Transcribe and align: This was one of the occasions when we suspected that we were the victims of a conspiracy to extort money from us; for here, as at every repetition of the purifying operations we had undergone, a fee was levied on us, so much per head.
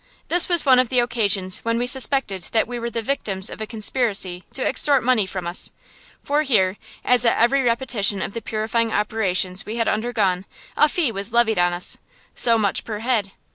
This 0.29 0.49
was 0.49 0.65
one 0.65 0.79
of 0.79 0.89
the 0.89 0.99
occasions 0.99 1.59
when 1.59 1.77
we 1.77 1.85
suspected 1.85 2.47
that 2.53 2.67
we 2.67 2.79
were 2.79 2.89
the 2.89 3.03
victims 3.03 3.51
of 3.51 3.61
a 3.61 3.67
conspiracy 3.67 4.43
to 4.53 4.67
extort 4.67 5.03
money 5.03 5.27
from 5.27 5.45
us; 5.45 5.69
for 6.23 6.41
here, 6.41 6.77
as 7.05 7.23
at 7.23 7.37
every 7.37 7.61
repetition 7.61 8.19
of 8.19 8.33
the 8.33 8.41
purifying 8.41 8.91
operations 8.91 9.63
we 9.63 9.75
had 9.75 9.87
undergone, 9.87 10.45
a 10.75 10.89
fee 10.89 11.11
was 11.11 11.31
levied 11.33 11.59
on 11.59 11.71
us, 11.71 11.99
so 12.33 12.57
much 12.57 12.83
per 12.83 12.97
head. 12.97 13.33